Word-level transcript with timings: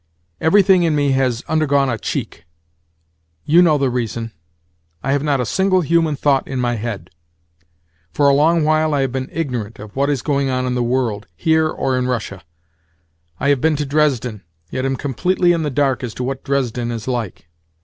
Everything 0.41 0.81
in 0.81 0.95
me 0.95 1.11
has 1.11 1.43
undergone 1.47 1.87
a 1.87 1.95
cheek. 1.95 2.45
You 3.45 3.61
know 3.61 3.77
the 3.77 3.91
reason. 3.91 4.31
I 5.03 5.11
have 5.11 5.21
not 5.21 5.39
a 5.39 5.45
single 5.45 5.81
human 5.81 6.15
thought 6.15 6.47
in 6.47 6.57
my 6.59 6.73
head. 6.75 7.11
For 8.11 8.27
a 8.27 8.33
long 8.33 8.63
while 8.63 8.95
I 8.95 9.01
have 9.01 9.11
been 9.11 9.29
ignorant 9.31 9.77
of 9.77 9.95
what 9.95 10.09
is 10.09 10.23
going 10.23 10.49
on 10.49 10.65
in 10.65 10.73
the 10.73 10.81
world—here 10.81 11.69
or 11.69 11.95
in 11.99 12.07
Russia. 12.07 12.41
I 13.39 13.49
have 13.49 13.61
been 13.61 13.75
to 13.75 13.85
Dresden, 13.85 14.41
yet 14.71 14.85
am 14.87 14.95
completely 14.95 15.51
in 15.51 15.61
the 15.61 15.69
dark 15.69 16.03
as 16.03 16.15
to 16.15 16.23
what 16.23 16.43
Dresden 16.43 16.89
is 16.89 17.07
like. 17.07 17.47